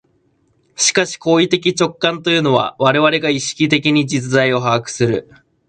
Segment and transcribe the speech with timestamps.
[0.75, 5.29] しかし行為的直観というのは、我々が意識的に実在を把握する、